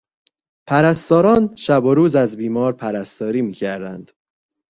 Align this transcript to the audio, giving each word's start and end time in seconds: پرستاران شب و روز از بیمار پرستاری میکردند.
پرستاران 0.69 1.55
شب 1.55 1.83
و 1.85 1.93
روز 1.93 2.15
از 2.15 2.37
بیمار 2.37 2.73
پرستاری 2.73 3.41
میکردند. 3.41 4.11